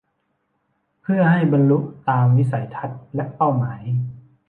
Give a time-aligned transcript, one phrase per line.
[1.01, 1.77] เพื่อให้บรรลุ
[2.09, 3.81] ตามวิสัยทัศน์และเป้าหมาย